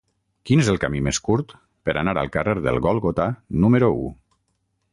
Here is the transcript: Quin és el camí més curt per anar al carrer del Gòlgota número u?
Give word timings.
Quin 0.49 0.61
és 0.61 0.69
el 0.71 0.79
camí 0.83 1.01
més 1.07 1.19
curt 1.27 1.53
per 1.89 1.95
anar 2.03 2.15
al 2.21 2.31
carrer 2.37 2.55
del 2.69 2.81
Gòlgota 2.87 3.29
número 3.67 3.91
u? 4.01 4.13